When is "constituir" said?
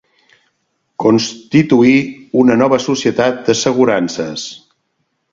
1.03-1.99